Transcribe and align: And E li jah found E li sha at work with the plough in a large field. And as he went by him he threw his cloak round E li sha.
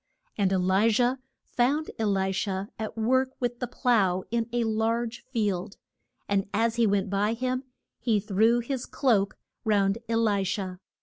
And 0.35 0.51
E 0.51 0.55
li 0.55 0.89
jah 0.89 1.17
found 1.45 1.91
E 1.99 2.05
li 2.05 2.31
sha 2.31 2.65
at 2.79 2.97
work 2.97 3.33
with 3.39 3.59
the 3.59 3.67
plough 3.67 4.23
in 4.31 4.49
a 4.51 4.63
large 4.63 5.23
field. 5.31 5.77
And 6.27 6.49
as 6.55 6.77
he 6.77 6.87
went 6.87 7.11
by 7.11 7.33
him 7.33 7.65
he 7.99 8.19
threw 8.19 8.61
his 8.61 8.87
cloak 8.87 9.37
round 9.63 9.99
E 10.09 10.15
li 10.15 10.43
sha. 10.43 10.77